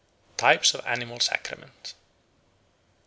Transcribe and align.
Types 0.35 0.73
of 0.73 0.83
Animal 0.87 1.19
Sacrament 1.19 1.93
1. 1.93 1.93